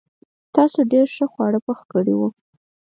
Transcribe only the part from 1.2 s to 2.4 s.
خواړه پخ کړي وو.